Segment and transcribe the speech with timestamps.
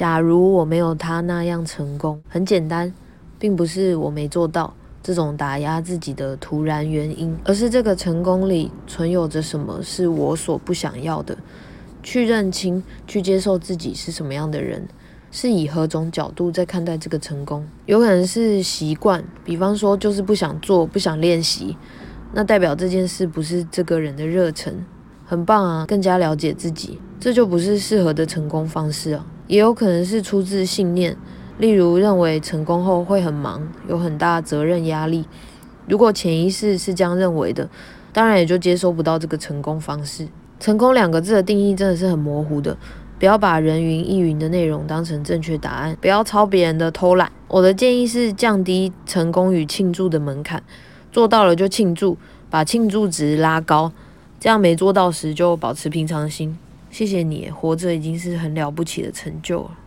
[0.00, 2.90] 假如我没有他那样成功，很简单，
[3.38, 11.36] 并不是我没做到这种打压自己的突然原因，而是这个成功里存有着什么是我所不想要的。
[12.02, 14.88] 去认清，去接受自己是什么样的人，
[15.30, 17.66] 是以何种角度在看待这个成功？
[17.84, 21.76] 有可能是习惯，比方说就是不想做，不想练习，
[22.32, 24.82] 那代表这件事不是这个人的热忱。
[25.26, 29.26] 很棒啊，更加了解自己，这就不是适合的成功方式啊。
[29.50, 31.16] 也有可能是出自信念，
[31.58, 35.24] 例如认为成功后会很忙，有很大责任压力。
[35.88, 37.68] 如果潜意识是这样认为的，
[38.12, 40.28] 当然也就接收不到这个成功方式。
[40.60, 42.78] 成功两个字的定义真的是很模糊的，
[43.18, 47.32] 不要把人云亦云的内容当成正确答案，不要抄别人的偷懒。
[47.48, 50.62] 我的建议是降低成功与庆祝的门槛，
[51.10, 52.16] 做到了就庆祝，
[52.48, 53.90] 把庆祝值拉高。
[54.38, 56.56] 这样没做到时就保持平常心。
[56.90, 59.78] 谢谢你，活着已经是很了不起的成就了。